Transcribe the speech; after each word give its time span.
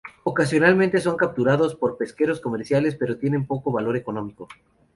Ocasionalmente 0.23 0.99
son 0.99 1.15
capturados 1.15 1.75
por 1.75 1.95
pesqueros 1.95 2.41
comerciales, 2.41 2.95
pero 2.95 3.19
tienen 3.19 3.45
poco 3.45 3.71
valor 3.71 3.95
económico. 3.95 4.47